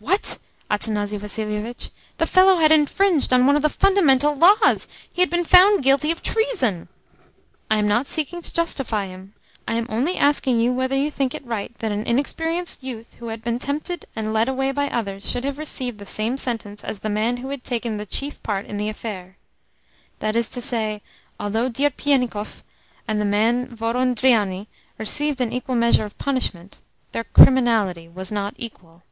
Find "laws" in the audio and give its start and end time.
4.32-4.86